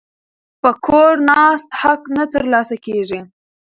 په 0.61 0.69
کور 0.85 1.13
ناست 1.29 1.67
حق 1.81 2.01
نه 2.17 2.23
ترلاسه 2.33 2.75
کیږي. 2.85 3.19